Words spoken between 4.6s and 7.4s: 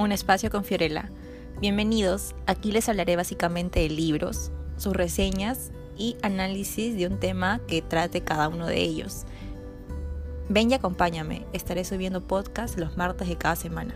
sus reseñas y análisis de un